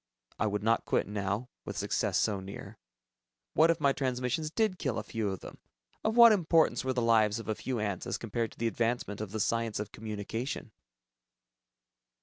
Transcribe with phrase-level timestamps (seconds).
[0.39, 2.79] I would not quit now, with success so near.
[3.53, 5.59] What if my transmissions did kill a few of them?
[6.03, 9.21] Of what importance were the lives of a few ants as compared to the advancement
[9.21, 10.71] of the science of Communication?